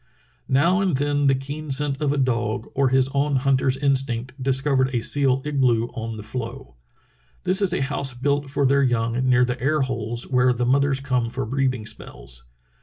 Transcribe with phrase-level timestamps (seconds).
[0.31, 3.77] '* Now and then the keen scent of a dog or his own hunt er's
[3.77, 6.73] instinct discovered a seal igloo on the floe.
[7.43, 11.01] This is a house built for their young near the air holes where the mothers
[11.01, 12.45] come for breathing spells.